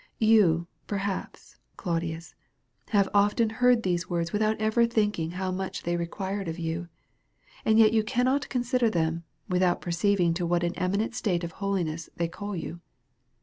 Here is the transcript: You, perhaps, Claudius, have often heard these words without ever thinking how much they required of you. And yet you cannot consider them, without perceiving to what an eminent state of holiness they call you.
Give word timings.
You, 0.17 0.65
perhaps, 0.87 1.57
Claudius, 1.77 2.33
have 2.89 3.07
often 3.13 3.51
heard 3.51 3.83
these 3.83 4.09
words 4.09 4.33
without 4.33 4.59
ever 4.59 4.87
thinking 4.87 5.29
how 5.29 5.51
much 5.51 5.83
they 5.83 5.95
required 5.95 6.47
of 6.47 6.57
you. 6.57 6.87
And 7.65 7.77
yet 7.77 7.93
you 7.93 8.03
cannot 8.03 8.49
consider 8.49 8.89
them, 8.89 9.25
without 9.47 9.79
perceiving 9.79 10.33
to 10.33 10.45
what 10.47 10.63
an 10.63 10.73
eminent 10.73 11.13
state 11.13 11.43
of 11.43 11.51
holiness 11.51 12.09
they 12.15 12.27
call 12.27 12.55
you. 12.55 12.79